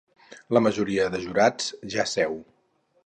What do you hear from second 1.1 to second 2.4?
de jurats ja seu.